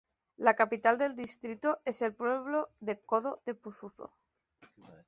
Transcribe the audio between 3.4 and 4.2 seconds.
de Pozuzo.